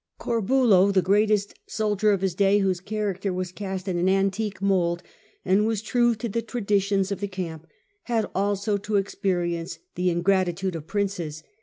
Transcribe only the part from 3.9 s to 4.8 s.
an antique